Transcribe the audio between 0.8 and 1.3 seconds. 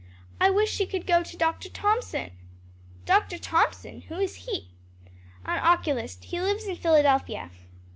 could go